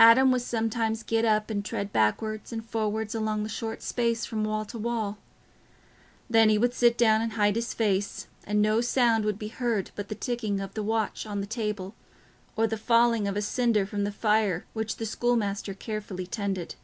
Adam 0.00 0.32
would 0.32 0.42
sometimes 0.42 1.04
get 1.04 1.24
up 1.24 1.48
and 1.48 1.64
tread 1.64 1.92
backwards 1.92 2.52
and 2.52 2.68
forwards 2.68 3.14
along 3.14 3.44
the 3.44 3.48
short 3.48 3.80
space 3.80 4.26
from 4.26 4.42
wall 4.42 4.64
to 4.64 4.76
wall; 4.76 5.18
then 6.28 6.48
he 6.48 6.58
would 6.58 6.74
sit 6.74 6.98
down 6.98 7.22
and 7.22 7.34
hide 7.34 7.54
his 7.54 7.72
face, 7.72 8.26
and 8.44 8.60
no 8.60 8.80
sound 8.80 9.24
would 9.24 9.38
be 9.38 9.46
heard 9.46 9.92
but 9.94 10.08
the 10.08 10.16
ticking 10.16 10.58
of 10.58 10.74
the 10.74 10.82
watch 10.82 11.26
on 11.26 11.40
the 11.40 11.46
table, 11.46 11.94
or 12.56 12.66
the 12.66 12.76
falling 12.76 13.28
of 13.28 13.36
a 13.36 13.40
cinder 13.40 13.86
from 13.86 14.02
the 14.02 14.10
fire 14.10 14.64
which 14.72 14.96
the 14.96 15.06
schoolmaster 15.06 15.74
carefully 15.74 16.26
tended. 16.26 16.74